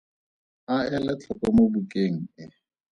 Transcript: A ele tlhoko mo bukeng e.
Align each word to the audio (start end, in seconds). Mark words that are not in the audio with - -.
A 0.73 0.75
ele 0.95 1.13
tlhoko 1.19 1.47
mo 1.55 1.63
bukeng 1.73 2.17
e. 2.41 2.43